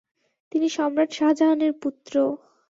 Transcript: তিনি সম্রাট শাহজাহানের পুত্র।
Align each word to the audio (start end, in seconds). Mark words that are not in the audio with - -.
তিনি 0.51 0.67
সম্রাট 0.69 1.09
শাহজাহানের 1.13 1.73
পুত্র। 1.81 2.13